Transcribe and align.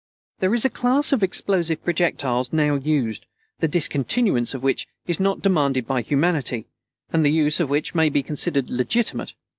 There 0.39 0.55
is 0.55 0.65
a 0.65 0.69
class 0.71 1.11
of 1.13 1.21
explosive 1.21 1.83
projectiles 1.83 2.51
now 2.51 2.73
used, 2.73 3.27
the 3.59 3.67
discontinuance 3.67 4.55
of 4.55 4.63
which 4.63 4.87
is 5.05 5.19
not 5.19 5.43
demanded 5.43 5.85
by 5.85 6.01
humanity, 6.01 6.65
and 7.13 7.23
the 7.23 7.29
use 7.31 7.59
of 7.59 7.69
which 7.69 7.93
may 7.93 8.09
be 8.09 8.23
considered 8.23 8.71
legitimate. 8.71 9.35